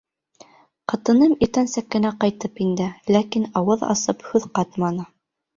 [0.93, 5.11] Ҡатыным иртәнсәк кенә ҡайтып инде, ләкин ауыҙ асып һүҙ ҡатманы.